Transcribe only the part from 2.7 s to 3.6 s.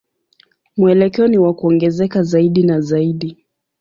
zaidi.